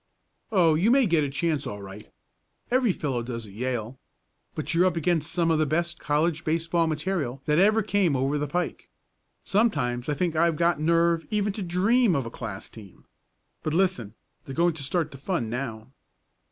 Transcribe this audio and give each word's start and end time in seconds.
"Oh, 0.51 0.73
you 0.73 0.89
may 0.89 1.05
get 1.05 1.23
a 1.23 1.29
chance 1.29 1.67
all 1.67 1.79
right. 1.83 2.09
Every 2.71 2.91
fellow 2.91 3.21
does 3.21 3.45
at 3.45 3.53
Yale. 3.53 3.99
But 4.55 4.73
you're 4.73 4.87
up 4.87 4.95
against 4.95 5.31
some 5.31 5.51
of 5.51 5.59
the 5.59 5.67
best 5.67 5.99
college 5.99 6.43
baseball 6.43 6.87
material 6.87 7.43
that 7.45 7.59
ever 7.59 7.83
came 7.83 8.15
over 8.15 8.39
the 8.39 8.47
pike. 8.47 8.89
Sometimes 9.43 10.09
I 10.09 10.15
think 10.15 10.35
I've 10.35 10.55
got 10.55 10.79
nerve 10.81 11.27
even 11.29 11.53
to 11.53 11.61
dream 11.61 12.15
of 12.15 12.25
a 12.25 12.31
class 12.31 12.67
team. 12.67 13.05
But 13.61 13.75
listen 13.75 14.15
they're 14.45 14.55
going 14.55 14.73
to 14.73 14.81
start 14.83 15.11
the 15.11 15.19
fun 15.19 15.51
now." 15.51 15.89